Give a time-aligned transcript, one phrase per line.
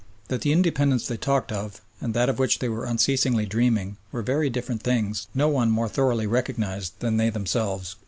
[0.29, 3.97] That the independence they talked of, and that of which they were as unceasingly dreaming,
[4.11, 7.97] were very different things no one more thoroughly recognised than they themselves.